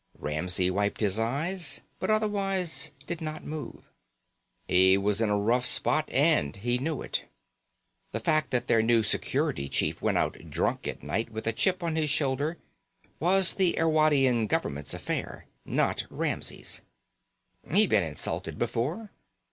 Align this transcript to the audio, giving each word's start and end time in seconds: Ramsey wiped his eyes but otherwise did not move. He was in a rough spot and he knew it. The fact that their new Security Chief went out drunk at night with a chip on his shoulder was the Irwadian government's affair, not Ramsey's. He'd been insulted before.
Ramsey 0.17 0.71
wiped 0.71 0.99
his 0.99 1.19
eyes 1.19 1.81
but 1.99 2.09
otherwise 2.09 2.89
did 3.05 3.21
not 3.21 3.43
move. 3.45 3.83
He 4.67 4.97
was 4.97 5.21
in 5.21 5.29
a 5.29 5.37
rough 5.37 5.67
spot 5.67 6.09
and 6.09 6.55
he 6.55 6.79
knew 6.79 7.03
it. 7.03 7.25
The 8.11 8.19
fact 8.19 8.49
that 8.49 8.65
their 8.65 8.81
new 8.81 9.03
Security 9.03 9.69
Chief 9.69 10.01
went 10.01 10.17
out 10.17 10.49
drunk 10.49 10.87
at 10.87 11.03
night 11.03 11.29
with 11.29 11.45
a 11.45 11.53
chip 11.53 11.83
on 11.83 11.95
his 11.97 12.09
shoulder 12.09 12.57
was 13.19 13.53
the 13.53 13.77
Irwadian 13.77 14.47
government's 14.47 14.95
affair, 14.95 15.45
not 15.65 16.07
Ramsey's. 16.09 16.81
He'd 17.71 17.91
been 17.91 18.01
insulted 18.01 18.57
before. 18.57 19.11